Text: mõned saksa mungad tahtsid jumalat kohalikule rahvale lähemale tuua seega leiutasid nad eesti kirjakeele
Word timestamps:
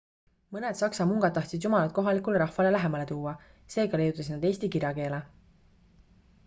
mõned 0.53 0.77
saksa 0.79 1.05
mungad 1.09 1.35
tahtsid 1.35 1.67
jumalat 1.67 1.93
kohalikule 1.99 2.41
rahvale 2.43 2.73
lähemale 2.77 3.07
tuua 3.13 3.33
seega 3.75 4.01
leiutasid 4.03 4.35
nad 4.35 4.47
eesti 4.51 4.71
kirjakeele 4.77 5.23